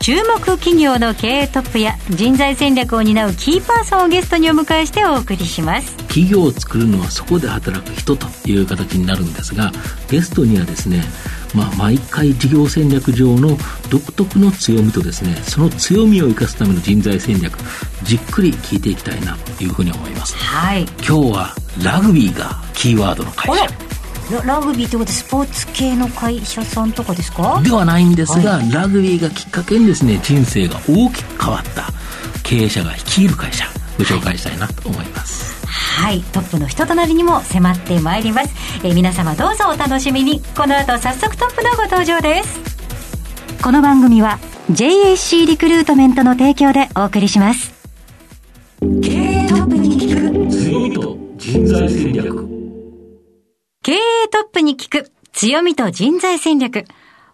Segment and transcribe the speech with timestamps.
[0.00, 5.94] 注目企業の経営トップや人材戦略を担うキーパーソンをゲストにお迎えしてお送りします。
[6.08, 9.70] 企業を作るのはそこで働く人という形になるんですが
[10.08, 11.04] ゲストにはですね
[11.54, 13.56] まあ、毎回事業戦略上の
[13.90, 17.58] 独特の強みとですねその強みを生かすための人材戦略
[18.04, 20.36] じっくり聞いていきたいなというふうに思います。
[20.36, 20.82] はい。
[20.98, 23.89] 今日はラグビーがキーワードの会社
[24.30, 27.60] ララグビーってことでスポーツ系の会社さんとかですか？
[27.64, 28.70] ではないんですが、はい。
[28.70, 31.88] ラグビーがきっかけにですね人生が大きく変わった
[32.42, 33.64] 経営者が率いる会社
[33.98, 36.20] ご紹介したいなと思います、はい。
[36.32, 40.40] トップの人となりにも迫ってまいります、えー皆様どうぞお楽しみに。
[40.56, 42.60] この後早速トップのご登場です。
[43.62, 44.38] この番組は
[44.70, 47.72] JAC リクルートメントの提供でお送りします。
[49.02, 50.50] 経営トップに聞く。
[50.50, 52.49] 強みと人材戦略
[53.82, 53.98] 経営
[54.30, 56.84] トップに聞く強みと人材戦略。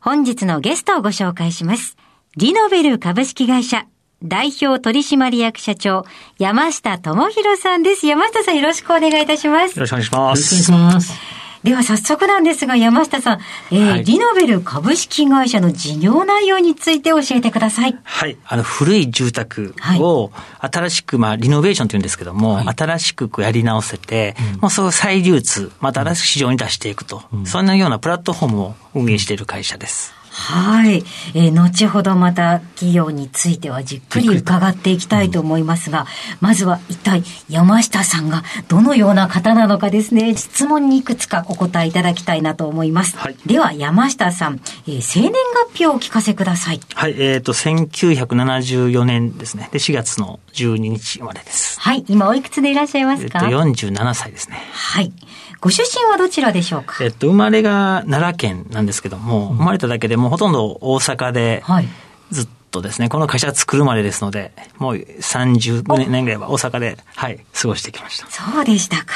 [0.01, 1.97] 本日のゲストをご紹介します。
[2.37, 3.87] リノベル株式会社
[4.23, 6.05] 代表取締役社長
[6.39, 8.07] 山下智博さんです。
[8.07, 9.81] 山下さんよろしくお願いいたしますよ。
[9.81, 10.71] ろしくお願いしまよろしす。
[10.71, 11.36] くお願いします
[11.67, 13.41] では早速なんですが山下さん、
[13.73, 17.99] えーはいリノベル株式会社の事業内容について教えてください。
[18.05, 18.37] はい。
[18.45, 30.15] あの、古い住宅を新しく、まあ、リノベーションというんですけども、はい新しくこうやり直せて、もうそれを再流通、また新しく市場に出していくと、そんなようなプラットフォームを運営している会社です。
[30.39, 31.03] はい。
[31.35, 36.07] えー後ほどまた企業についてはじっくり伺っていきたいと思いますが、
[36.41, 43.17] まずは一体山下さんがどのような方なのかですね、質問にいくつかお答えいただきたいなと思います。
[43.17, 45.33] はいでは山下さん、えー生年
[45.71, 46.81] 月日をお聞かせください。
[46.95, 47.15] はい。
[47.19, 49.69] えっ、と、1974年ですね。
[49.73, 51.79] で、4月の12日生まれです。
[51.81, 52.05] はい。
[52.09, 54.57] 今おいくつでいらっしゃいまえっ、と、すか、47歳ですね。
[54.73, 55.13] はい。
[55.61, 57.03] ご出身はどちらでしょうか？
[57.03, 61.89] えっと、生まれが奈良県なんですけども、生まれただけでもうほとんど大阪で、はい。
[62.31, 68.27] ずっとですね、この会社作るまでですので、もう30年ぐらいは大阪で、はい、過ごしてきました。
[68.29, 69.15] そうでしたか。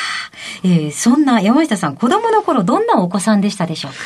[0.65, 3.99] えーそんな山下さん、子供の頃どんなお子さんでしたでしょうか？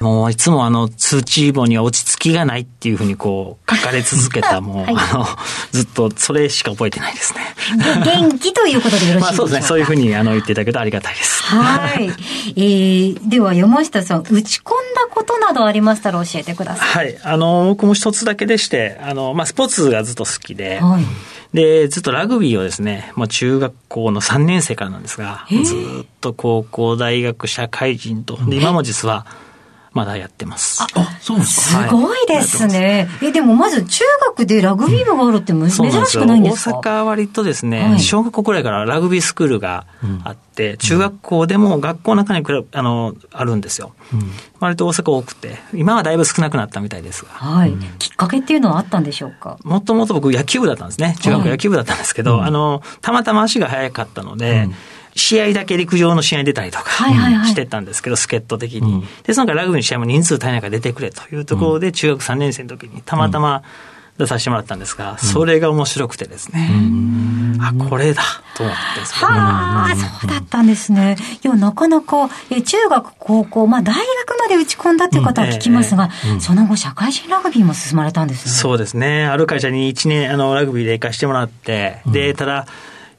[0.00, 5.26] もういつもあの通知簿には落ち着きがないっていうふうにこう書かれ続けたもう、 はいあの
[5.72, 7.40] ずっとそれしか覚えてないですね。
[8.04, 9.66] げ元気ということでよろしいでしょうか、ま あそうですね。
[9.66, 11.42] そういうふうにあの言っていただけるとありがたいです。
[11.46, 12.10] はい。
[12.56, 17.18] えー、では山下さん、打ち込んだことなどありましたら教えてくださはい。
[17.22, 20.84] あの、僕も一つだけでして、あの、まあスポーツがずっと好きで、い。
[20.84, 21.04] はい。
[21.54, 29.26] で、ずっとラグビーをですね、もう中学校の3年生からなんですが、ずっと高校、大学、社会人と、で、今も実は
[29.96, 30.82] まだやってます。
[30.82, 30.86] あ
[31.22, 33.08] そうなんですすかごいですね。
[33.22, 36.18] え、でもまず中学でラグビー部があるってむ珍し。
[36.18, 36.76] くないんですか？
[36.76, 39.86] 大阪は割とですね、はい小学校くらいからラグビースクールが
[40.24, 43.94] あって、中学校でも学校の中にあのあるんですよ。
[44.60, 47.30] 割と大阪多くて、今はだいぶ少なくなったみたいですが。
[47.30, 47.72] はい。
[47.98, 49.56] きっかけっていうのはあったんでしょうか？
[49.64, 51.16] もともと僕野球部だったんですね。
[51.20, 54.68] 中学校野球部だったんですけど、あの、たまたま足が速かったので、
[55.16, 59.04] 試合だけ陸上の試合に出たりとかしてたんですけど、助っ人的に。
[59.24, 63.62] で、そのラグビーの試合も人数足りないから出てくれというところで、中学3年生の時にたまたま
[64.18, 66.70] 出させてもらったんですが、それが面白くてですね、
[67.60, 68.22] あ、これだ。
[68.56, 71.16] と思って、それはあ、そうだったんですね。
[71.42, 76.10] いや、なかなか、え中学、高校、まあ大学まで打ち込んだっていう方は聞きますが、
[76.40, 78.52] その後社会人ラグビーも進まれたんですね。
[78.52, 79.26] そうですね。
[79.26, 82.66] ある会社に1年、あの、ラグビーで行かしてもらって、で、ただ、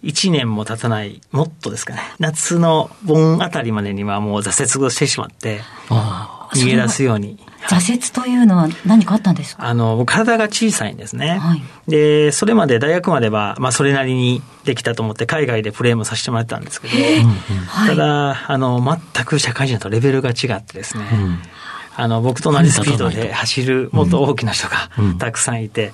[0.04, 2.02] 1年も経たない、もっとですかね。
[2.20, 7.38] 夏の盆あたりまでにはもう挫折をしてしまって、あ逃げ出すように。
[7.70, 9.66] 挫折というのは何かあったんですか？
[9.66, 11.40] あの、僕体が小さいんですね。
[11.40, 11.64] はい。
[11.88, 18.82] で、それまで大学までは、まあ、それなりにできたと思って、海外でプレーもさせてもらってたんですけど、はいただ、あの、
[19.14, 21.04] 全く社会人とレベルが違ってですね、
[21.98, 25.18] あの、僕と同じスピードで走るもっと大きな人がうん。
[25.18, 25.92] たくさんいて、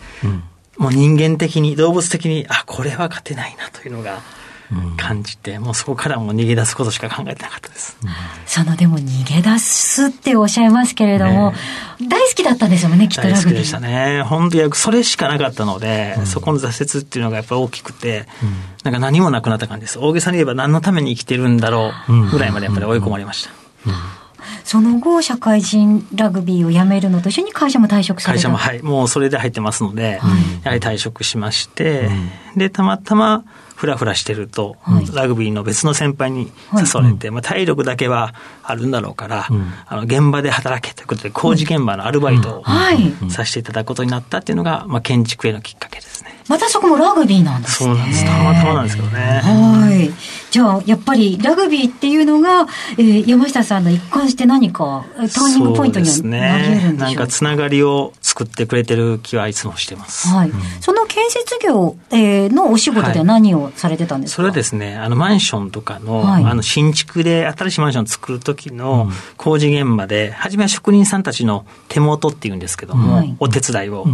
[0.78, 4.22] もう人間的に、動物的に、あ、これは勝てないなというのが
[4.98, 7.98] 感じて、もうそこからもう逃げ出すことしか考えてなかったです。
[8.46, 11.54] そのでも逃げ出すっておっしゃいますけれども、
[12.02, 13.44] 大好きだったんですよね、きっとラグビー。
[13.44, 14.24] 大好きでしたね。
[14.24, 18.28] 本当にそれしかなかったので、そこの挫折っていうのがやっぱり大きくて、
[18.84, 20.00] なんか何もなくなった感じです。
[20.00, 23.52] 大げさに言えば何のために生きてるんだろうぐらいまでやっぱり追い込まれました。
[24.64, 28.40] その後、社会人ラグビーを辞めるのと一緒に会社も退職された。
[28.40, 30.20] 会社も、はい、もうそれで入ってますので、
[30.64, 32.10] やはり退職しまして、
[32.56, 33.44] で、たまたま、
[33.76, 35.06] ふらふらしてると、はい。
[35.14, 38.34] ラグビーの別の先輩に誘われて、まあ、体力だけは
[38.64, 39.48] あるんだろうから、
[39.88, 43.14] あの現場で働けということで、工事現場のアルバイトをはい。
[43.30, 46.33] させていただくことになったっていうのが、まあ、建築へのきっかけですね。
[46.48, 47.90] またそこもラグビーなんですね。
[47.90, 48.26] そうなんです。
[48.26, 49.20] たまたまなんですけどね。
[49.44, 50.12] はい。
[50.52, 52.68] じゃあ、やっぱりラグビーっていうのが、
[52.98, 60.28] えー山下さんの一貫して何か、えーターニングポイントにはそうですなり得るんでしょうなんかつながりを作ってくれてる気はいつもしてます。
[60.28, 60.52] はい。
[60.82, 74.06] その建設業、えーのお仕事では何をされてたんですか、それはですね、あのマンションとかの、はいあの新築で新しいマンションを作る時の工事現場で、初めは職人さんたちの手元っていうんですけども、はいお手伝いを、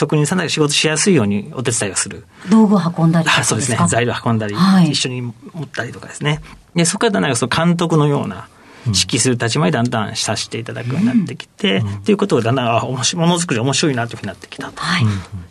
[0.00, 2.24] 職人さんたちが仕事しやすいようにお手伝いをする。
[2.48, 3.86] 道具を運んだりとかあそうですねか。
[3.86, 6.40] 材料運んだり、はい一緒に持ったりとかですね。
[6.74, 8.48] で、そこからなんかその監督のような、
[8.86, 14.80] 指揮する立場にだんだんさせていただくようになってきて、ということをだんだん、あ、面白いものづくり面白いなというふうになってきたと。
[14.80, 15.04] はい。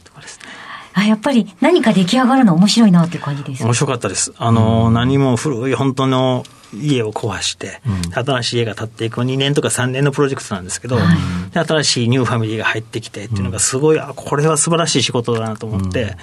[0.04, 0.46] ところですね
[0.94, 3.64] あ、やっぱり何か出来上がるの面白いなっていう感じです。
[3.64, 4.34] 面白かったです。
[4.38, 6.44] あの、何も古い本当の
[6.74, 7.82] 家を壊して、
[8.14, 16.18] 新しい家が建っていく2年とか3年のプロジェクトなんですけど、で新しいニューファミリーが入ってきてっていうのがすごい、あ、これは素晴らしい仕事だなと思って、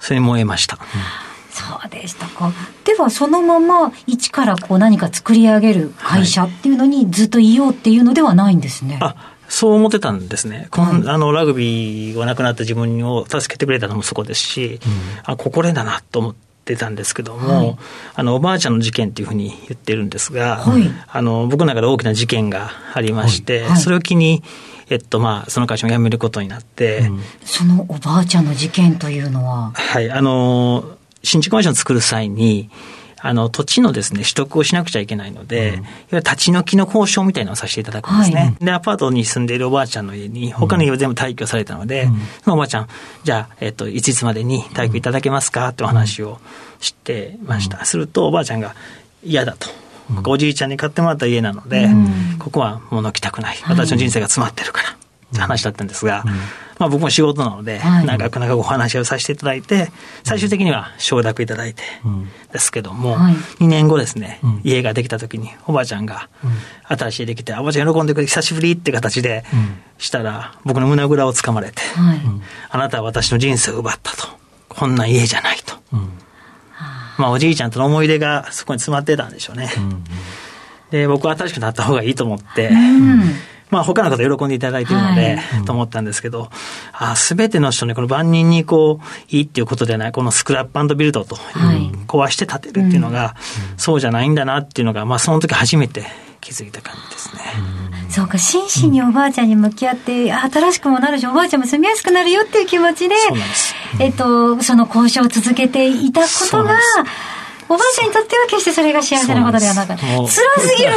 [0.00, 0.78] それに燃えました。
[1.50, 2.50] そうでしたか。
[2.84, 8.98] では、そのまま一からこう何か作り上げる会社っていうのにずっといようっていうのではないんですね。
[9.00, 10.68] あそう思ってたんですね。
[10.70, 14.80] こんあの、ラグビーがなくなった自分を助けてくれたのもそこですし、
[15.24, 17.76] あ、ここでだなと思ってたんですけども、はい。
[18.14, 20.82] あの、おばあちゃんの事件っていうふうに言ってるんですが、はい。
[21.08, 23.70] あの、僕の中で大きな事件がありまして、はい。
[23.70, 23.80] はい。
[23.80, 24.42] それを機に、
[24.88, 27.10] えっと、まあ、その会社を辞めることになって、
[27.44, 32.70] そのおばあちゃんの事件というのは、はい、あの、新築マンションを作る際に、
[33.24, 35.76] あの、土地のですね、取得をしなくちゃいけないので、いわ
[36.10, 38.40] ゆる立ち退きの交渉みたいなのをさせていただくんですね。
[38.40, 42.08] はいで、アパートに住んでいるおばあちゃんの家に、他の家は全部退去されたので、
[42.42, 42.88] そのおばあちゃん、
[43.22, 46.40] じゃあ、えっと、いついつまでに退去いただけますかってお話を
[46.80, 47.84] してました。
[47.84, 48.74] すると、おばあちゃんが
[49.24, 49.68] 嫌だと。
[50.16, 53.56] ここおじいちゃんに買ってもらった家なので、うんここは物置きたくない。
[53.68, 54.96] 私の人生が詰まってるから。
[55.32, 56.24] って話だったんですが、
[56.78, 58.06] まあ僕も仕事なので、はい。
[58.06, 59.90] 長く長くお話をさせていただいて、
[60.24, 61.82] 最終的には承諾いただいて、
[62.52, 63.34] ですけども、はい。
[63.34, 66.28] 2年後ですね、家ができた時に、おばあちゃんが、
[66.88, 69.44] 新しい家できて、おばあちゃん喜んでくれて、久しぶりって形で、
[69.98, 72.20] したら、僕の胸ぐらをつかまれて、はい。
[72.70, 74.28] あなたは私の人生を奪ったと。
[74.68, 75.74] こんな家じゃないと。
[77.18, 79.70] まあ、おじいちゃんとの思い出がそこに詰まってたんでしょうね。
[80.90, 83.34] で、僕は新しくなった方がいいと思って、うん。
[83.72, 86.50] まあ他の方喜んでいただいているので、はと思ったんですけど、
[86.92, 93.34] あすべての人にこの万人にこう、いいっていうことではない、このスクラップビルドという、はい壊して建てるっていうのが、
[93.78, 96.04] そうじゃないんだなっていうのが、まあその時初めて
[96.42, 97.42] 気づいた感じですね。
[98.10, 103.48] そうか、真摯におばあちゃんに向き合って、新しくもなるし、おばあちゃんも住みやすくなるよっていう気持ちで、そうなん。
[104.00, 106.76] えっと、その交渉を続けていたことが、
[107.68, 110.06] おばあちゃんにとっては決してそれが幸せなことではなかった。
[110.06, 110.40] 辛す。
[110.40, 110.92] すぎる。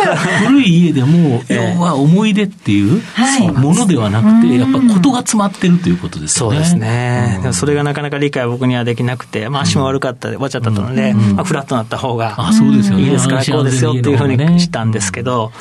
[0.48, 3.52] 古い家でも、要は思い出っていうはい。
[3.52, 6.58] ものではなくて、やっぱことが詰まってるということですよね。
[6.58, 7.40] そうですね。
[7.42, 13.06] でもそれがなかなか理解は僕にはできなくて、まあ足も悪かったで、終わっちゃったので、まあフラットになった方があ、そうですよね。
[13.06, 15.52] いいですから、こうですよっていうふうにしたんですけけど、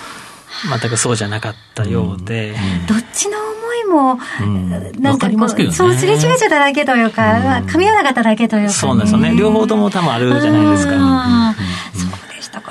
[0.80, 2.54] 全くそうじゃなかったようで、
[2.88, 4.14] どっちの思いも、
[4.44, 4.70] ん。
[5.00, 8.72] なんかこう、そうすれ違えちゃっただけというか、まあ噛み合わなかっただけというか、ね。
[8.72, 9.34] そうなんですよね。
[9.36, 11.54] 両方とも多分あるじゃないですか。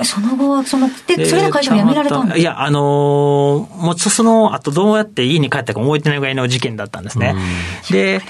[0.04, 7.36] その後、その、で、それの会社を辞められたんですいや、あのーもうちょっとその後どうやって家に帰ったか覚えてないぐらいの事件だったんですね。
[7.92, 8.22] で、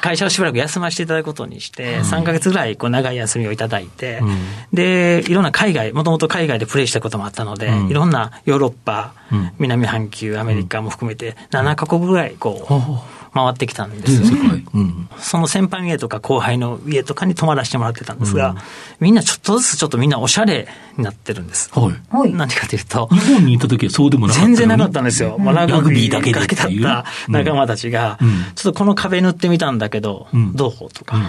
[0.00, 4.20] 会社をしばらく休ませていただくことにして、3ヶ月ぐらいこう長い休みをいただいて、
[4.72, 7.88] で、いろんな海外、もともと海外でプレイしたこともあったので、うん。
[7.88, 9.52] いろんなヨーロッパ、うん。
[9.58, 14.28] 南半球、アメリカも含めて、7カ国ぐらいこう、回ってきたんですよ。
[14.74, 15.08] うん。
[15.18, 18.56] その先輩の家とか後輩の家とかに泊まらせてもらってたんですが、
[19.00, 21.70] みんなちょっとずつちょっとみんなおしゃれになってるんです。
[21.72, 22.16] はい。
[22.16, 22.32] はい。
[22.34, 24.50] 何かというと、日本にいた時はそうでもなかったの？
[24.50, 25.38] に全然なかったんですよ。
[25.38, 30.72] まあ、ララグビーだグビーだけだった仲間たちが、うんちょっとこの壁塗ってみたんだけど、うんどう？
[30.92, 31.22] とか、うん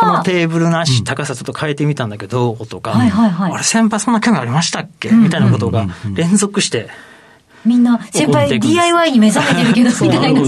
[0.00, 6.88] このテーブルの足、高さちょっと変えてみたんだけど、どうとか、はいはいはいあれ先輩そんな興味ありましたっけ、みたいなことが連続して、
[7.64, 10.40] みんな、先輩 DIY に目覚めてるけど、みたいな。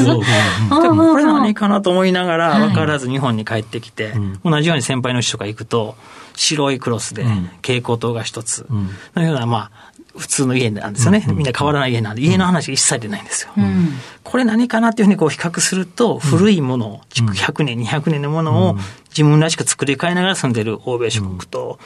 [0.70, 2.68] これ何かなと思いながら、はい。
[2.68, 4.14] 分からず日本に帰ってきて、
[4.44, 5.96] 同じように先輩の人が行くと、
[6.36, 7.50] 白いクロスでん。
[7.56, 8.90] 蛍光灯が一つ、ん。
[9.14, 11.24] のような、まあ、普通の家なんですよね。
[11.28, 13.52] みんな変わらない家なんで、家の話が一切出ないんですよ。
[13.56, 13.94] うん。
[14.24, 18.76] これ何かなっていうふうにこう比較すると、古いもの、築100年、200年のものを
[19.10, 21.78] 自分らしく作り変えながら住んでる欧米諸国と、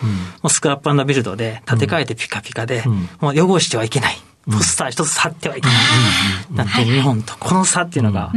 [0.42, 2.84] もうスクラップビルドで建て替えてピカピカで、
[3.20, 4.16] もう汚してはいけない。
[4.46, 5.76] ポスター一つ貼ってはいけない。
[6.52, 8.30] だって日本とこの差っていうのが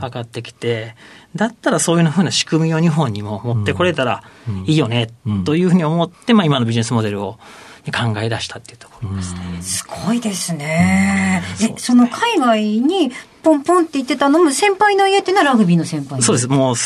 [0.00, 0.94] 分かってきて、
[1.34, 4.22] だったらそういうふうな仕組みを日本にも持ってこれたら
[4.66, 5.10] いいよね、
[5.44, 7.38] というふうに思って、まあ今のビジネスモデルを
[7.86, 9.40] 考え出したっていうところですね。
[9.60, 11.42] すごいですね。
[11.60, 13.10] え、その海外に
[13.42, 16.22] ポンポンって言ってたのも先輩の家っていうのはラグビーの先輩？
[16.22, 16.46] そうです。
[16.48, 16.76] もう、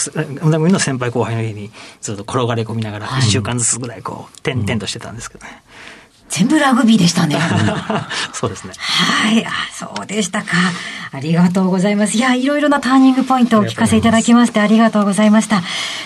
[0.51, 1.71] ラグビーの先輩後輩の家に
[2.01, 5.63] ずっと転がり込みながら、1週間ずつぐらいこう、点々としてたんですけどね。
[6.29, 7.37] 全部ラグビーでしたね。
[8.33, 8.73] そうですね。
[8.79, 9.45] はい。
[9.47, 10.57] あ、そうでしたか。
[11.13, 12.17] ありがとうございます。
[12.17, 15.63] いや、いろいろなターニングポイントをお聞かせいただきましてありがとうございました。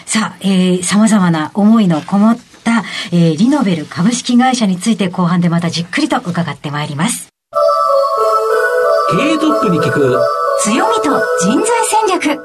[0.06, 7.28] さあ、えー、様々な思いのこもった、えー、リノベル株式会社について後半でまたじっくりと伺ってまいります。
[9.10, 10.20] 経営トップに聞く
[10.62, 12.40] 強みと人材戦略。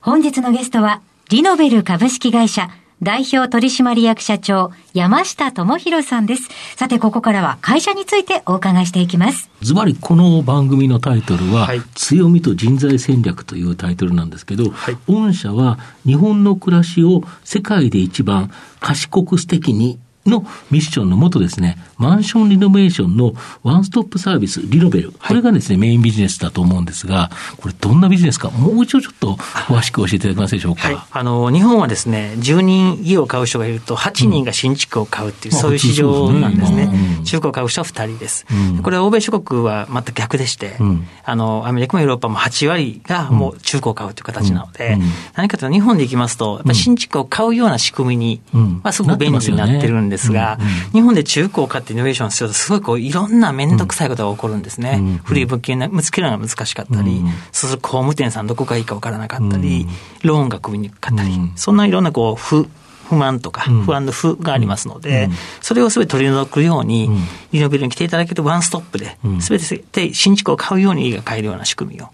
[0.00, 2.70] 本日のゲストは、リノベル株式会社
[3.02, 6.48] 代表取締役社長、山下智博さんです。
[6.76, 9.50] さて、ここからは会社についてお伺いしていきます。
[9.62, 18.50] ズバリ、この番組のタイトルは、はい、強みと人材戦略というタイトルなんですけど、はい、御社は日本の暮らしを世界で一番
[18.80, 25.12] 賢く素敵にのミッションのもとですね、マンションリノベーションのワンストップサービス、リノベル。
[25.12, 30.88] これがですね、メインビジネスだと思うんですが、これどんなビジネスか、もう一度ちょっと詳しく教えていただけますでしょうか？
[30.88, 36.90] はい、あの、日本はですね、10人家を買う人がいると、8人が新築を買うっていう、うん、そういう市場なんですね。
[37.18, 38.46] うん、中古を買う人は2人です。
[38.50, 40.76] うん、これは欧米諸国は全く逆でして、
[41.24, 44.98] あの、アメリカもヨーロッパも8割がもう中古を買うという形なので、
[45.34, 50.58] 何かというと日本で行きますと、やっぱ新築を買うような仕組みに、まあ、すごく便利になってるんですが、
[50.92, 54.98] 日本で中古を買ってイノベーションすると、すごいこういろんな面倒くさいことが起こるんですね。
[55.00, 59.86] うん、古い物件見つけるのが難しかったり、うん、そうする工務店さんどこがいいか分からなかったり、
[60.22, 61.76] ローンが組みにくかったり、そん。
[61.76, 62.68] ないろんなこう不
[63.08, 65.30] 不満とか不安の不がありますので、
[65.62, 67.08] それをすべて取り除くように、
[67.52, 72.10] リノベルに来ていただけるとワンストップで、すべて新築を買うように家が買えるような仕組みを。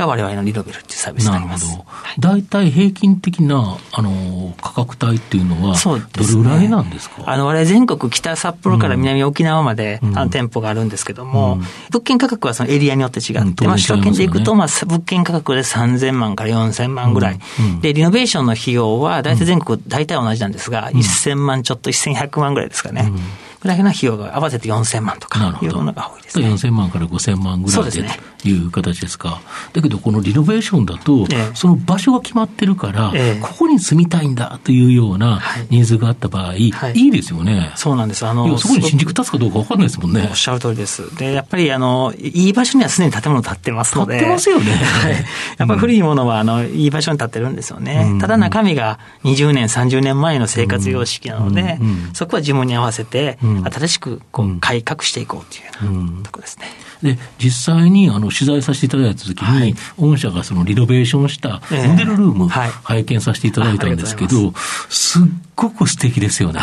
[0.00, 1.66] が我々のリノベルっていうサービスになります。
[1.66, 1.90] なるほど。
[2.18, 17.38] 大体平均的な、あの、価格帯っていうのは、どれぐらいなんですか、あの、我々全国北札幌から南沖縄まで、あの店舗があるんですけども、物件価格はそのエリアによって違って、まあ、首都圏でいくと、まあ、物件価格で3000万から4000万ぐらい。
[17.80, 23.12] で、リノベーションの費用は大体全国大体同じなんですが、1000万ちょっと1100万ぐらいですかね。
[23.60, 26.46] ぐらいの費用が合わせて4000万とかいうものが多いですね。
[26.46, 29.42] 4000万から5000万ぐらいで、ね、という形ですか。
[29.72, 36.62] だけど、このリノベーションだと、ええ、その場所が決まってるから、え、ここに住みたいんだというようなニーズがあった場合、はい、
[36.94, 37.72] いいですよね。
[37.76, 38.26] そうなんです。
[38.26, 40.26] あの、そこに新宿立つかどうか分かんないですもんね。
[40.30, 41.14] おっしゃる通りです。
[41.16, 44.14] で、やっぱり、あの、いい場所にはすでに建物建ってますので。
[44.14, 44.72] 建ってますよね。
[44.72, 45.12] はい。
[45.58, 48.08] やっぱり古いものは、あの、いい場所に建ってるんですよね。
[48.12, 53.38] うん、ただ中身が20年、30年前の生活様式なので、うんうん、そこは自分に合わせて、
[53.70, 56.66] 新しくこう改革していこうというようなところですね。
[57.02, 64.52] で、実際にあの取材させていただいたときに、はい、御社がそのリノベーションしたモデルルーム、拝見させていただいたんですけど、
[64.88, 65.22] すっ
[65.60, 66.60] ごく素敵ですよね。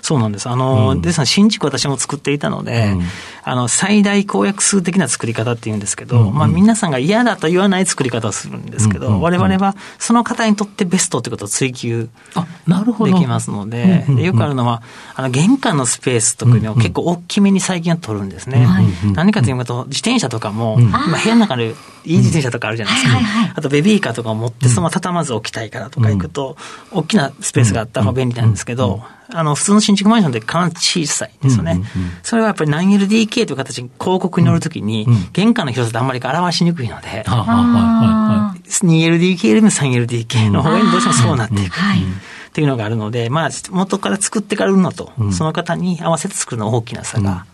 [0.00, 0.48] そうなんです。
[0.48, 3.02] あの、うん、ですの新築私も作っていたので、うん、
[3.44, 14.82] あの、最大公約数的な作り方っていうんですけど、うんうん、まあ皆さんが嫌だと言わない作り方をするんですけど、うんうん、我々はその方にとってベストということを追求できますので、でよくあるのは、
[15.14, 18.66] あの、玄関のスペース特に結構大きめに最近は取るんですね。
[19.14, 21.74] 何かというと、自転車とかも、今部屋の中で
[22.08, 23.20] いい自転車とかあるじゃないですか。
[23.54, 26.56] あとベビーカーとかを持ってそのまま畳まず置きたいからとか行くと、
[26.90, 31.82] 大きなスペースがあった方が便利なんですけど、あの、普通の新築マンションってかなり小さいですよね。
[32.22, 41.76] それはやっぱり何 LDK という形に広告に載るときに、玄関の広さってあんまり表しにくいので、2LDK よりも 3LDK の方がどうしてもそうなっていく。
[41.76, 47.44] っていうのがあるので、まあ、元から作ってから売るのと、その方に合わせて作るの大きな差が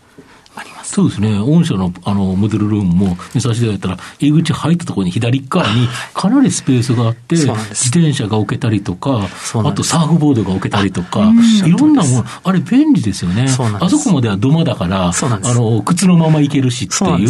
[0.55, 0.74] あります。
[0.85, 1.39] そうですね。
[1.39, 7.49] 御社のあのモデルルームも見させていただいたら、入り口入ったところに左側にかなりスペースがあって、自
[7.89, 9.27] 転車が置けたりとか、
[9.63, 11.31] あとサーフボードが置けたりとか、
[11.65, 13.47] いろんなもの、あれ便利ですよね。
[13.79, 15.13] あそこまでは土間だから、あ
[15.53, 17.29] の、靴のまま行けるしっていう。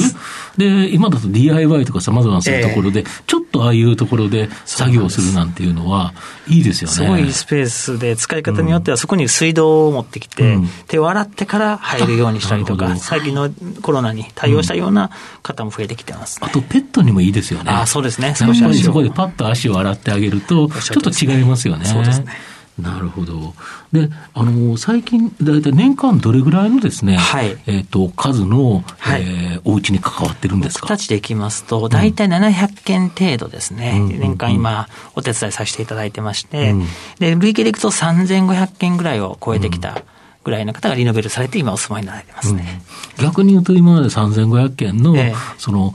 [0.57, 6.13] で今だと DIY とかさまざまするところで、ちょっとああいうところで作業するなんていうのは、
[6.47, 6.95] いいですよね。
[6.95, 10.57] すごいスペースで、使い方によってはそこに水道を持ってきて、
[10.87, 13.49] 手を洗ってから入るようにしたりとか、最近の
[13.81, 15.11] コロナに対応したような
[15.43, 17.71] 方も増えてきてます、ね、あと、ペットにもいいですよね。
[17.71, 18.35] あそうですね。
[18.35, 21.85] 少しそこでパッと足を洗ってあげると、ちょっと違いますよね。
[21.85, 22.33] そうですね。
[22.79, 23.53] なるほど。
[23.93, 30.87] で、あの、最近、大体年間どれぐらいのですね、はい、えっ、と、数の、はい、えー、お家に関わってるんですか？
[30.87, 36.85] 形でいきますと、大体700件程度ですね、うん、年間今、お手伝いさせていただいてまして、うん、
[37.19, 40.03] で、累計でいくと3500件ぐらいを超えてきた、
[40.45, 42.81] ぐらいの方がリノベルされて今お住まいになられてますね。
[43.17, 45.93] うん、逆に言うと今まで3500件の、ええ、その、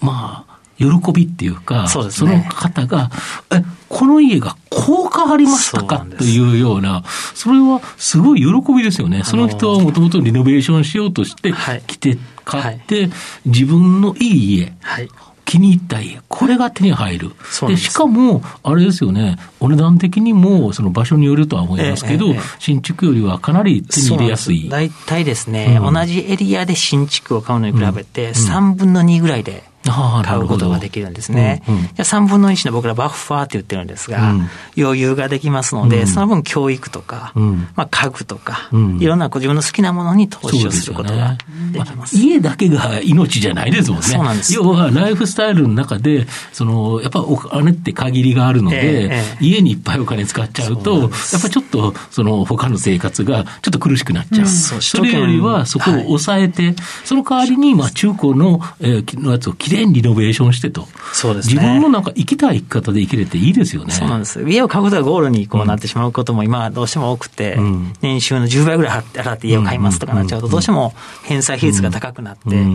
[0.00, 3.10] まあ、喜びっていうか、そ、ね、その方が、
[3.52, 6.06] え、この家がこう変わりましたか？
[6.18, 7.02] というような、
[7.34, 9.22] それはすごい喜びですよね。
[9.24, 11.52] その人はもともとリノベーションしようとして
[11.86, 13.10] 来て、買って、
[13.44, 15.08] 自分のいい家、はい、
[15.50, 17.30] 気に入った家、これが手に入る。
[17.66, 24.68] でしかも、あれですよね、お値段的にも、その場所によるとは思いますけど、えええ、新築よりはかなり手に入れやすい。
[24.68, 31.62] 大体ですね、うん、同じエリアで新築を買うのに比べて、3分の2ぐらいで、買うことができるんですね。
[31.68, 38.68] うんうん、じゃ3分の1の僕らバッファーって言ってるんですが、うん、余裕ができますので、うん、その分教育とか、うん、まあ家具とか、
[38.98, 41.36] いろんな自分の好きなものに投資をすることが
[41.72, 42.16] できます。
[42.16, 42.22] すね。
[42.22, 44.06] まあ、家だけが命じゃないですもんね。
[44.06, 44.54] そうなんです。
[44.54, 54.46] 要はライフスタイルの中で、その、やっぱお金って限りがあるので、えーえー、家にいっぱいお金使っちゃうと、やっぱちょっと、その他の生活がちょっと苦しくなっちゃう。
[54.46, 60.88] それよりはそこを抑えて、はい、その代わりに、まあ中古の、えー、のやつをきれいにリノベーションしてと。
[61.12, 61.54] そうですね。
[61.54, 63.92] 自分のなんか生きたい生き方で生きれていいですよね。
[63.92, 64.42] そうなんです。
[64.42, 72.66] 家を買うことがゴールにこうなってしまうことも今どうしても多くて、うん、年収の10倍ぐらい払って家を買いますとかなっちゃうと、どうしても返済比率が高くなって、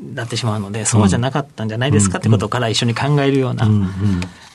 [0.00, 3.68] なってしまうので、そうじゃなかったんじゃないですかってことから一緒に考えるような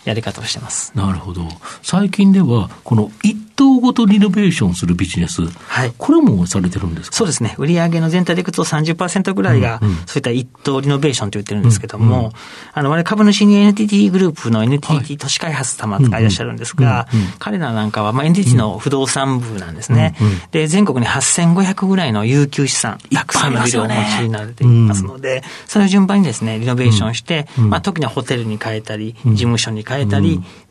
[0.05, 0.91] やり方をしてます。
[0.95, 1.47] なるほど。
[1.83, 7.17] 最近では、この一棟ごとリノベーションするビジネス、はい、これもされてるんですか？
[7.17, 7.55] そうですね。
[7.57, 12.31] 売上の全体でいくと30%ぐらいが、そういった一棟リノベーションと言ってるんですけども、うんうん、
[12.73, 17.07] あの、我々株主に NTT グループの NTT 都市開発様がいらっしゃるんですが、
[17.39, 20.15] 彼らなんかは、まあ、NTT の不動産部なんですね。
[20.51, 29.98] で、全国に8500ぐらいの有給資産、たくさんのビルをお持ちになれていますので、それを順番にですね、リノベーションして、まあ、特にホテルに変えたり、事務所に変えたり、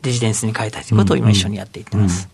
[0.03, 2.27] レジデンスに変えたりということを今一緒にやっていってます。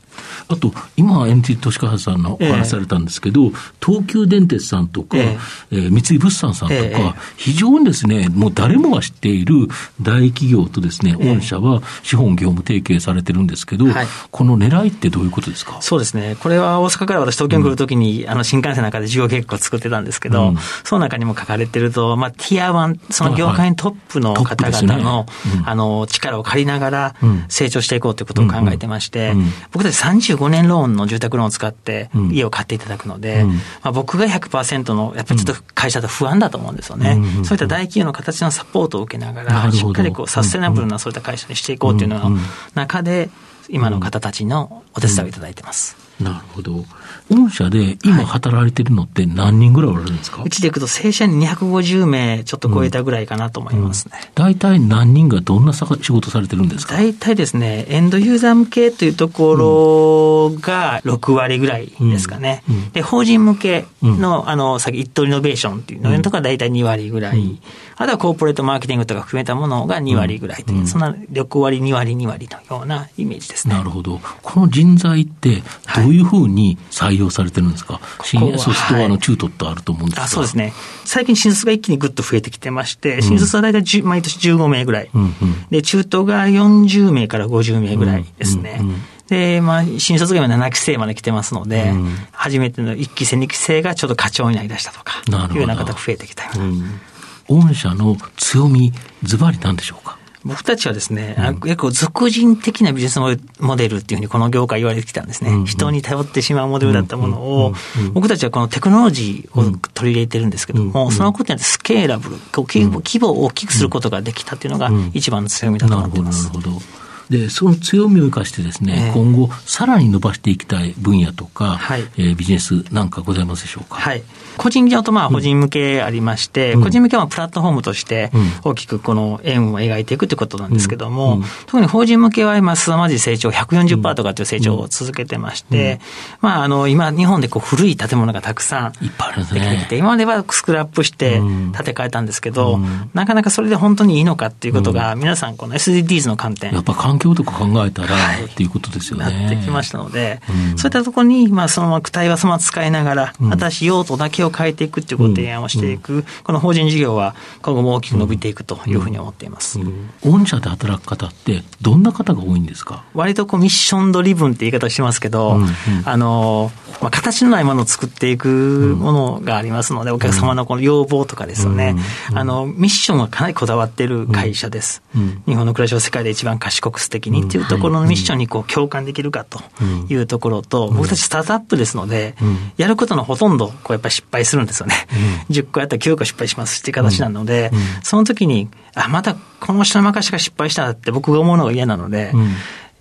[0.48, 3.54] あと、今、NTT 都市開発さんのお話されたんですけど、えー、
[3.86, 9.68] 東急電鉄さんとか、えー、三井物産さんとか、えー、非常にですね、もう誰もが知っている
[10.02, 15.78] 大企業とですね、御社は資本業務提携されてるんですけど、はい、この狙いってどういうことですか？
[15.82, 16.36] そうですね。
[16.40, 27.16] これは大阪から私東京に来るときに、うん、あの、新幹線の中で事業計画を作ってたんですけど、うん、その中にも書かれてると、まあ、ティアワン、その業界のトップの方々の、ねうん、あの、力を借りながら
[27.50, 29.34] 成長していこうということを考えてまして、
[29.72, 37.18] 僕たち35年ローンの住宅ローンを使って家を買っていただくので、うん、まあ、僕が100%の、やっぱりちょっと会社だと不安だと思うんですよね。
[37.38, 42.38] うん、そういった大企業の形のサポートを受けながら、しっかりこうサステナブルなそういった会社にしていこうというのの
[42.74, 43.30] 中で、
[43.70, 45.98] 今の方たちのお手伝いをいただいてます。
[46.20, 46.86] なるほど。
[47.30, 54.14] 御社で今働いてるのって何人ぐらいおられるんですか、うちでいくと正社員250名ちょっと超えたぐらいかなと思いますね。
[54.36, 56.96] 大、う、体、んうん、何人がどんな仕事されてるんですか？
[56.96, 62.64] 大体ですね、エンドユーザー向けというところが6割ぐらいですかね。
[62.70, 67.60] うんうん、で、法人向けの、あの、さっき一等リノベーションっていうのとか大体2割ぐらい。
[67.98, 73.74] あとはコーポレートマーケティングとか含めたものが2割ぐらいという、そんな6割、2割、2割のようなイメージですね。
[73.74, 74.20] なるほど。
[74.42, 75.64] この人材って
[75.96, 80.74] どういうふうに採用されてるんですか、はい、新卒とあの中途ってあると思うんですが、あそうですね。
[81.04, 85.32] 最近新卒が一気にぐっと増えてきてまして、新卒は大体毎年15名ぐらい、うんうん、
[85.70, 88.78] で、中途が40名から50名ぐらいですね。
[88.80, 96.66] うんうんうんで、まあ、新卒が今7期生まで来てますので、うん、初めての1期生、2期生がちょっと課長になりだしたとか、いうような方が増えてきたような。
[96.66, 97.02] うん。
[97.48, 100.20] 御社の強み、ズバリなんでしょうか？
[100.46, 103.20] 僕たちはですね、うん、結構俗人的なビジネス
[103.60, 105.50] モデルっていうふうにこの業界言われてきたんですね。
[105.50, 105.60] うん。
[105.62, 107.74] うん、人に頼ってしまうモデルだったものを、
[108.14, 111.08] 僕たちはこのテクノロジーを取り入れてるんですけども、うん。
[111.08, 116.48] うん、そのことによってスケーラブル、規模を大きくすることができたっていうのが一番の強みだと思ってます。
[116.48, 117.05] なるほど。
[117.30, 123.96] で、その強みを生かしてですね、えー、今後、さらに伸ばしていきたい分野とか、はい、えー、ビジネスなんかございますでしょうか？
[123.96, 124.24] はい。
[124.58, 128.32] 個人業とまあ法人向けありまして、うん、個人向けはプラットフォームとして
[128.64, 131.42] 大きくこの円を描いていくということなんですけども、うん。
[131.42, 136.00] うん、特に法人向けは今、凄まじい成長、140%とかという成長を続けてまして、
[136.40, 142.80] まあ、あの、今、日本でこう古い建物がたくさんできてきて、今まではスクラップして建て替えたんですけど、
[143.14, 146.72] なかなかそれで本当にいいのかっていうことが、皆さんこの SDGs の観点。
[146.74, 149.26] やっぱ環境とか考えたら、はい、っていうことですよね。
[149.26, 159.80] なってきましたので、うん、そういったところに、まあ、そのまま躯体はそのまま使いながら、うん、新しい用途だけを変えていくっていうご提案をしていく、うん、この法人事業は今後も大きく伸びていくというふうに思っています。
[160.24, 163.04] 御社で働く方って、どんな方が多いんですか？
[163.14, 165.60] 割とこうミッションドリブンって言い方してますけど、
[166.06, 171.96] あの、まあ、形のないものを作っていくものがありますので、お客様のこの要望とかですよね、
[172.34, 175.02] あの、ミッションはかなりこだわっている会社です。
[175.46, 179.62] 日本の暮らしを世界で一番賢く素敵にっていうところのミッションにこう共感できるかと
[180.10, 182.36] いうところと、僕たちスタートアップですので、
[182.78, 185.08] やることのほとんど、こうやっぱり失敗するんですよね。
[185.50, 187.72] 10個やったら9個失敗しますっていう形なので、
[188.04, 192.34] その時に、あ、またこの人の任しが失敗したって僕が思うのが嫌なので、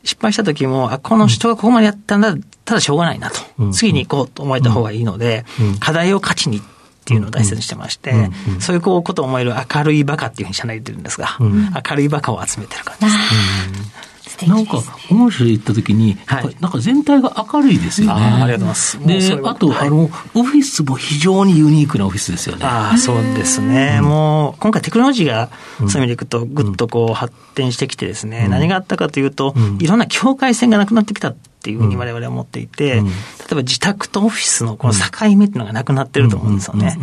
[0.04, 2.34] 失敗した時も、あ、この人がここまでやったんだ、
[2.66, 3.40] ただしょうがないなと。
[3.72, 5.46] 次に行こうと思えた方がいいので、
[5.80, 6.73] 課題を勝ちにって
[7.12, 14.48] いうのを大切にしてまして、そういうことを思える明るいバカっていうふうに社内で言ってるんですが、明るいバカを集めてる感じですね。
[14.48, 18.12] なんか、本州行った時に、はい、なんか全体が明るいですよね。
[18.12, 18.98] あありがとうございます。
[19.06, 22.66] で、あと、はい、あの、オフィスも非常にユニークなオフィスですよね。
[22.66, 24.00] ああ、そうですね。
[24.00, 31.34] もう、今回テクノロジーが、そういう意味でいくと、ぐっとこう発展してきてですね、何があったかというと、いろんな境界線がなくなってきた。
[31.64, 33.02] っていうふうに我々は思っていて、例え
[33.54, 35.00] ば自宅とオフィスのこの境
[35.34, 36.98] 目っていうのがなくなってると思うんですよね。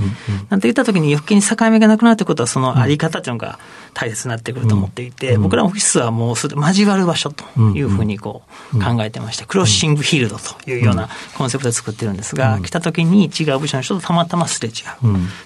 [0.52, 3.58] なんて言った時に余計に境目がなくなるってことはそのあり方っていうのが
[3.96, 7.44] 大切になってくると思っていて、僕らオフィスはもうそれで交わる場所と
[7.74, 8.44] いうふうにこ
[8.74, 14.74] う考えてまして、クロッシングフィールドというようなコンセプトで作ってるんですが、来た時に違う部署の人とたまたますれ違う。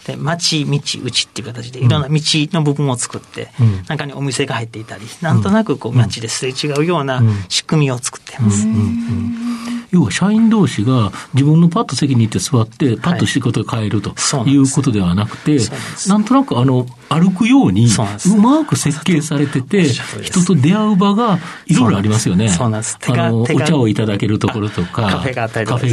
[0.06, 3.50] で、街、道、内っていう形でいろんな道の部分を作って、
[3.88, 8.68] 中にお店が入っていたり、なんとなくこう街ですれ違うような仕組みを作っています。
[9.08, 9.75] 嗯。
[9.96, 14.14] 要は社員同士が自分のパッと席に行って座って、パッと仕事を変えると
[14.46, 15.58] いうことではなくて、
[16.08, 19.86] なんとなくあの、歩くように、うまく設計されてて、
[20.22, 22.50] 人と出会う場がいろいろありますよね。
[22.50, 22.98] そうなんです。
[23.08, 25.86] あの、お茶をいただけるところとか、カフェがあったりとか、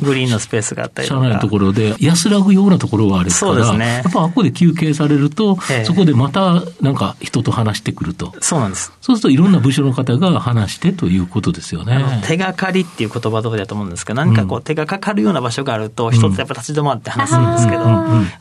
[0.00, 1.20] グリーンのスペースがあったりとか。
[1.20, 8.32] 社内のところで安らぐようなところがあるから、ね、やっぱあここで休憩されると、そこでまたなんか人と話してくると。
[8.40, 8.92] そうなんです。
[9.02, 12.22] そうするといろんな部署の方が話してということですよね。
[12.26, 17.84] 手がかりっていう言葉通りだと思うんですけど、何かこう手がかかるような場所があると、人ってやっぱ立ち止まって話すんですけど、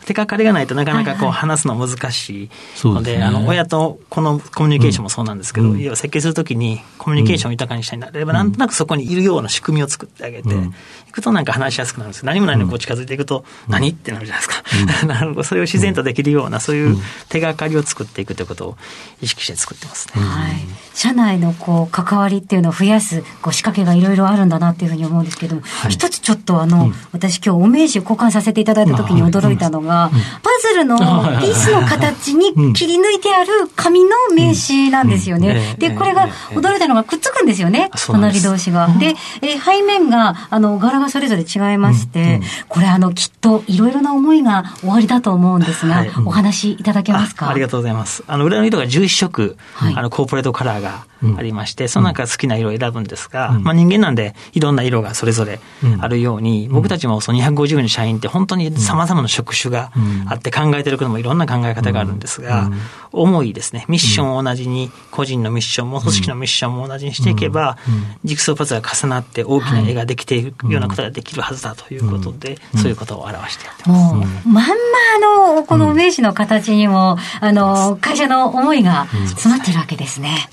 [0.10, 2.50] 手がかりがないとなかなかこう話すの難しい。
[2.84, 10.74] ので、でね、あの親とこのコミュニケーションもそうなんですけど、うん、要は設計するときにコミュニケーションを豊かにしたいなれば、うん、なんとなくそこにいるような仕組みを作ってあげて、うん、
[11.08, 12.26] いくとなんか話しやすくなるんです。
[12.26, 15.06] 何もないのにこう近づいていくと、何ってなるじゃないですか。
[15.06, 16.98] なるほど、それを自然とできるような、そういう
[17.30, 18.78] 手がかりを作っていくということを
[19.22, 20.22] 意識して作ってますね。
[20.22, 20.66] はい。
[20.94, 35.76] 社内のこう関わりっていうのを増やすこう仕掛けがいろいろあるんだなっていうふうに思うんですけども、はい、一つちょっとあの、私今日お名刺を交換させていただいた時に驚いたのが、パズルのピースの形に切り抜いてある紙の名刺なんですよね。
[35.80, 37.90] で、これが驚いたのがくっつくんですよね。
[38.06, 38.88] 隣同士が。
[39.00, 47.50] で、え背面が、あの、柄がそれぞれ違いまして、これあの、きっといろいろな思いがおありだと思うんですが、お話いただけますか？
[47.50, 48.24] ありがとうございます。
[48.28, 49.58] あの、裏の色が11色、
[49.96, 51.06] あの、コーポレートカラーが
[51.38, 55.60] ありまして、その中好きな色を選ぶんですが、まあ人間なんでいろんな色がそれぞれ
[56.00, 59.92] あるように、僕たちもその250人の社員って本当に様々な職種が
[60.28, 62.70] あって考えてることもいろんな考え方があるんですが、
[63.12, 67.78] 思いですね、ミッションを同じに、個人のミッションも組織のミッションも同じにしていけば、
[68.24, 74.16] ジグソーパズルが重なって大きな絵ができていくようなことができるはずだということで、そういうことを表してやってます。
[74.16, 74.74] もう、まんま
[75.16, 80.48] あの、この名刺の形にも、あの、会社の思いが詰まってるわけですね。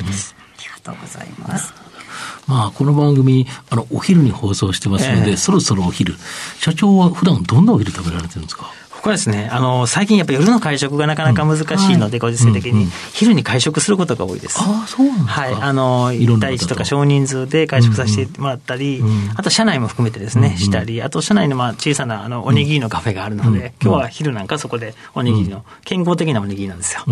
[0.90, 1.72] ありがとうございます。
[2.46, 6.14] まあ、この番組、あの、お昼に放送してますので、えー、そろそろお昼。
[6.60, 8.70] 社長は普段どんなお昼食べられてるんですか？
[9.06, 14.58] これですね、あの、最近やっぱ夜の会食がなかなか難しいので、ご時世的に、昼に会食することが多いです。
[14.58, 15.42] ああ、そうなんですか。
[15.42, 15.54] はい。
[15.54, 19.04] あの、1対1とか少人数で会食させてもらったり、
[19.36, 26.78] あと社内も含めてですね、したり、あと社内のまあ小さなあのおにぎりのカフェがあるので、今日は昼なんかそこでおにぎりの、健康的なおにぎりなん。
[26.78, 27.04] ですよ。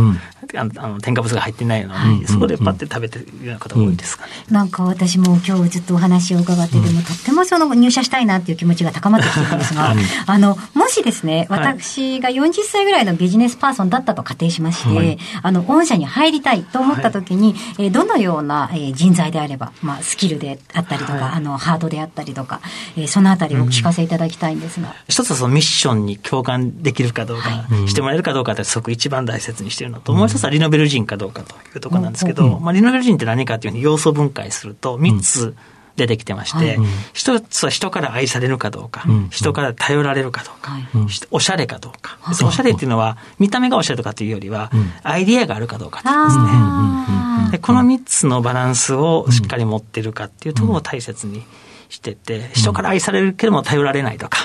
[0.57, 4.33] あの、添加物が入ってないようなおにぎり、そこでパッて食べてるようなことが多いですかね。
[4.51, 9.95] なんか私も今日ずっとお話を伺ってても、とってもその入社したいなっていう気持ちが高まってきてるんですが、
[10.27, 11.84] あの、もしですね、私
[12.21, 22.61] が40歳ぐらいのビジネスパーソンだったと仮定しまして、はい、あの、御社に入りたいと思ったときに、はい、えー、どのような、えー、人材であれば、まあ、スキルであったりとか、はい、あの、ハードであったりとか、
[22.97, 24.89] えー、そのあたりをお聞かせいただきたいんですが。
[24.89, 35.55] うん、一つはそのミッションに共感できるかどうか、してもらえるかどうかってすごく一番大切にしているのと、もう一つはリノベル人かどうかというところなんですけど、まあ、リノベル人って何かというふうに要素分解すると、3つ、
[35.97, 44.71] 出てきてまして、はい、一つは人から愛されるかどうか、うん、人から頼られるかどうか、うん、おしゃれかどうか、おしゃれっていうのは、見た目がおしゃれとかというよりは、
[45.03, 47.51] アイディアがあるかどうかですね。
[47.53, 51.45] でこの3つのバランスをしっかり持ってるかっていうところを大切に。
[51.91, 54.39] してて、人から愛されるけども頼られないとか、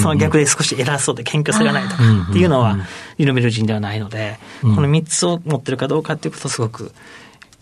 [0.00, 2.78] その逆で少し偉そうで謙虚さがないとかっていうのは、
[3.18, 6.92] リノベル人ではないので、この3つを持ってるかどうかっていうことをすごく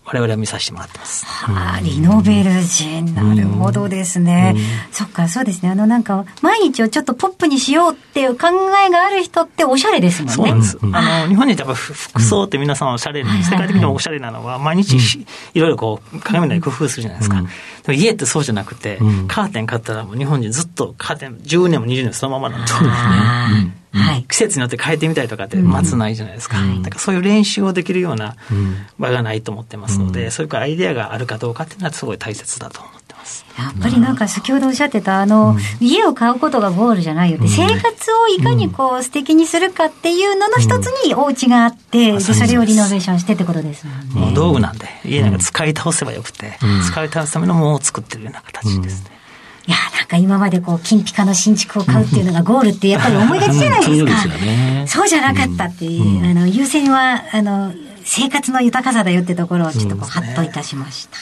[0.05, 1.25] 我々は見させてもらってます。
[1.25, 3.15] はあ、リノベルジン。
[3.15, 4.55] なるほどですね。
[4.91, 5.69] そっか、そうですね。
[5.69, 8.47] あの、なんか、毎日をちょっとポップにしようっていう考
[8.85, 10.33] えがある人っておしゃれですもんね。
[10.33, 10.77] そうなんです。
[10.81, 14.97] あの、日本にやっぱ服装って皆さんおしゃれ、世界的にもおしゃれなのは、毎日
[15.53, 17.43] いろいろこう、鏡なり工夫するじゃないですか。
[17.85, 22.89] でも家ってそうじゃなくて、カーテン買ったらもう日本人ずっとカーテン10年も20年もそのままなんですね。
[23.93, 28.35] はい、季節によって変えてみたりとかって待つないじゃないですか、うん、だからそういう練習をできるような
[28.97, 33.02] 場がないと思ってますので、うん、そういうアイデアがあるかどうかっていうのはすごい大切だと思ってます。
[33.57, 44.15] やっぱりなんか先ほどおっしゃってた、あの、うん、家を買うことがゴールじゃないよって、生活をいかにこう素敵にするかっていうのの一つにお家があって、で、それをリノベーションしてってことですもんね。
[44.15, 49.11] もう道具なんで、家なんか使い倒せばよくて、使い倒すためのものを作ってるような形ですね。
[49.65, 54.21] いや、なんか今までこう、金ピカの新築を買うっていうのがゴールってやっぱり思いがちじゃないですか。
[54.21, 54.85] そうですね。
[54.87, 61.17] そうじゃなかったっていう、あの、優先は、あの、生活の豊かさだよってところをちょっとこう、ハッといたしました。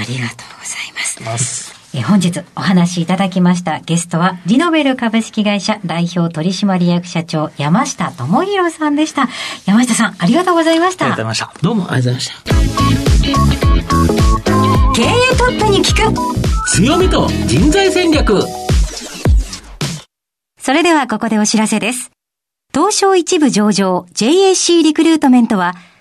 [0.00, 0.92] ありがとうござい
[1.24, 1.74] ます。
[1.92, 9.28] え本日お話しいただきましたゲストはリノベル株式会社代表取締役社長山下智博さんでした。
[9.66, 11.06] 山下さんありがとうございました。
[11.06, 11.62] ありがとうございました。
[11.62, 12.50] どうもありがとうございました。
[14.94, 16.68] 経営トップに聞く。
[16.68, 18.40] 強みと人材戦略。
[20.58, 22.10] それではここでお知らせです。
[22.72, 25.74] 東証一部上場 JAC リクルートメントは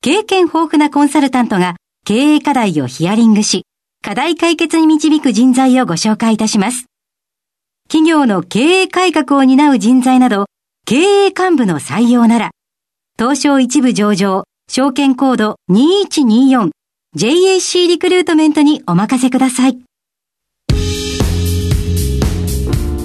[0.00, 1.74] 経験豊富なコンサルタントが
[2.06, 3.64] 経営課題をヒアリングし、
[4.00, 6.84] 課題解決に導く人材をご紹介いたします。
[7.88, 10.46] 企業の経営改革を担う人材など、
[10.86, 12.50] 経営幹部の採用なら、
[13.18, 19.80] 東証一部上場、証券コード 2124JAC リクルートメントにお任せください。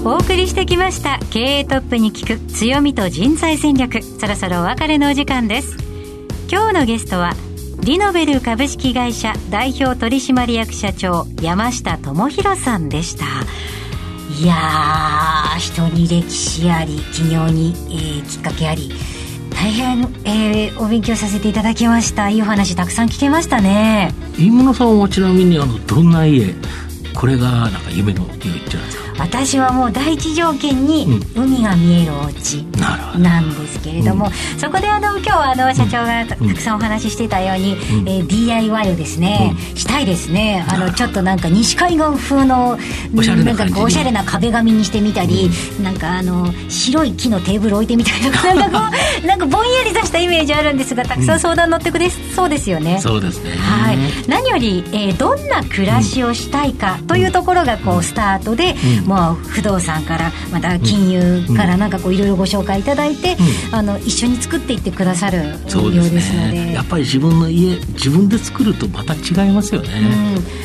[0.04, 5.93] お送りしてきました経営トップに聞く強みと人材戦略そろそろお別れのお時間です
[6.50, 7.32] 今日のゲストは
[7.82, 13.24] リノベル株式会社代表取締役社長山下智博さんでした。
[14.40, 18.90] いやー人に歴史あり企業に、えー、きっかけあり
[19.50, 22.28] 大変、えー、お勉強させていただきました。
[22.30, 24.12] いいお話たくさん聞けましたね。
[24.36, 26.54] 飯村さんはちなみにあのどんな家？
[27.14, 29.03] これがなんか夢の家じゃないですか。
[29.18, 32.62] 私はもう第一条件に海が見えるお家
[33.18, 40.64] なんですけれども、うん、そこであの今日あの社長がたくさんお話ししてたように、うん、えー、DIY をですね、うん、したいですね。
[40.68, 42.78] あのちょっとなんか西海岸風の
[43.12, 53.52] なんかこうおしゃれな壁紙にしてみたり、うん、なんかあの白い木のテーブル置いてみたりとかなんかこうなんかぼんやりとしたイメージあるんですがたくさん相談乗ってくれそうですよね、そうですね。
[53.52, 53.98] はい。
[54.28, 63.36] 何より、えー、どんな暮らしをしたいかというところがこうスタートで、もう不動産からまた金融からなんかこういろいろご紹介いただいて、
[63.72, 69.88] あの一緒に作っていってくださるようですので、ね、やっぱり自分の家自分で作るとまた違いますよね、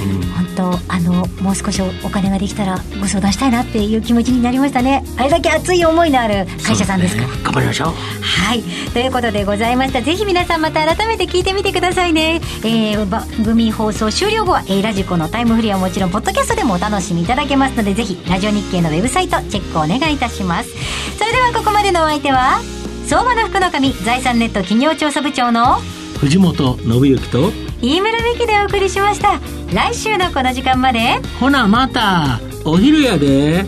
[0.02, 0.22] うん。
[0.32, 5.04] 本当あのもう少しお金ができたらご相談したいなっていう気持ちになりましたね。
[5.18, 7.88] あれだけ熱い思いのある会社さんですか、ね、頑張りましょう。
[8.22, 8.64] はい。
[8.94, 10.02] ということでございました。
[10.02, 20.70] ぜひ皆さんまた改めて聞いてみてくださいね、えー、番組放送終了後は、えー、ラジコのタイムフリーはもちろんポッドキャストでもお楽しみいただけますのでぜひラジオ日経のウェブサイトチェックお願いいたします。
[21.18, 22.62] それではここまでのお相手は
[23.08, 25.80] 相場の福の神財産ネット企業調査部長の
[26.20, 29.40] 藤本信之と飯村美希でお送りしました。
[29.74, 33.66] 来週のこの時間までほなまたお昼やで。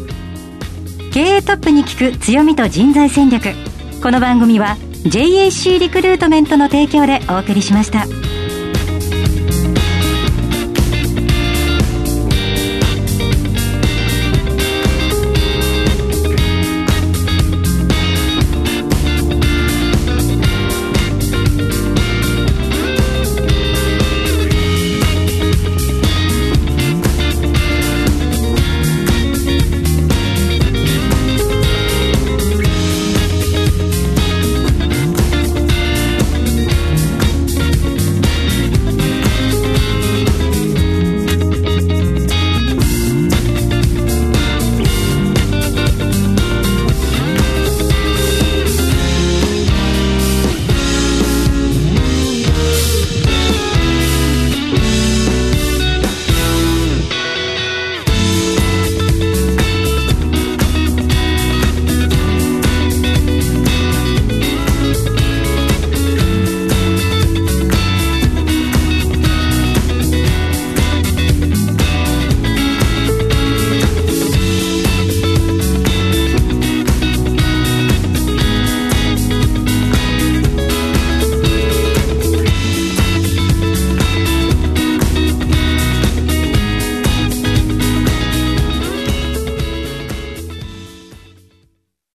[1.11, 3.53] 経営トップに聞く強みと人材戦略。
[4.01, 8.05] この番組は JAC リクルートメントの提供でお送りしました。